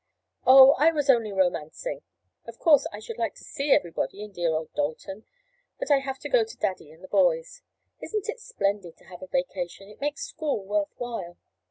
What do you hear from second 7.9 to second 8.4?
Isn't it